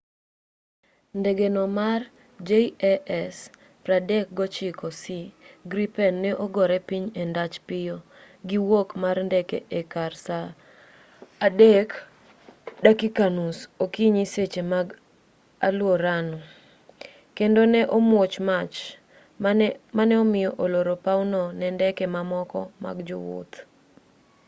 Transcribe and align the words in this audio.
ndegeno 1.19 1.61
mar 1.79 2.01
jas 2.47 3.37
39c 3.85 4.95
gripen 5.71 6.13
ne 6.23 6.31
ogore 6.45 6.77
piny 6.89 7.05
e 7.21 7.23
ndach 7.31 7.55
piyo 7.67 7.97
gi 8.47 8.57
wuok 8.67 8.89
mar 9.03 9.17
ndeke 9.27 9.57
e 9.79 9.81
kar 9.93 10.13
saa 10.25 10.47
9:30 11.41 13.83
okinyi 13.83 14.23
seche 14.33 14.61
mag 14.73 14.87
aluorano 15.67 16.37
0230 16.37 16.37
utc 16.37 16.47
kendo 17.37 17.61
ne 17.73 17.81
omuoch 17.97 18.35
mach 18.49 18.75
ma 19.95 20.01
ne 20.09 20.15
omiyo 20.23 20.49
olor 20.63 20.87
pawno 21.05 21.41
ne 21.59 21.67
ndeke 21.75 22.05
mamoko 22.15 22.59
mag 22.83 22.97
jowuoth 23.07 23.55